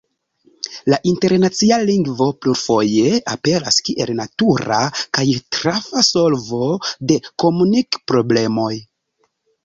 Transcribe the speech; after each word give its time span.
La 0.91 0.97
internacia 1.09 1.75
lingvo 1.89 2.25
plurfoje 2.45 3.11
aperas 3.33 3.77
kiel 3.89 4.11
natura 4.19 4.79
kaj 5.17 5.25
trafa 5.57 6.03
solvo 6.07 6.71
de 7.11 7.19
komunik-problemoj. 7.45 8.71